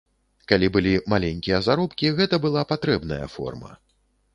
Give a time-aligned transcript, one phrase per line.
[0.51, 3.71] Калі былі маленькія заробкі, гэта была патрэбная форма.